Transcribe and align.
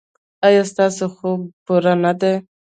ایا 0.47 0.63
ستاسو 0.71 1.05
خوب 1.15 1.39
پوره 1.65 1.93
نه 2.03 2.11
دی؟ 2.19 2.33